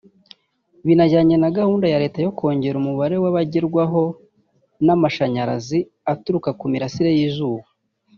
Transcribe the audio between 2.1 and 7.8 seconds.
yo kongera umubare w’abagerwaho n’amashanyarazi aturuka ku mirasire y’izuba